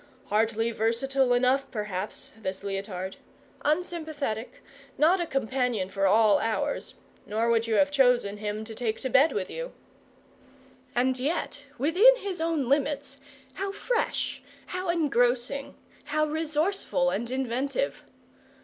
[0.29, 3.17] Hardly versatile enough, perhaps, this Leotard;
[3.63, 4.63] unsympathetic,
[4.97, 6.95] not a companion for all hours;
[7.27, 9.73] nor would you have chosen him to take to bed with you.
[10.95, 13.19] And yet, within his own limits,
[13.53, 15.75] how fresh, how engrossing,
[16.05, 18.03] how resourceful and inventive!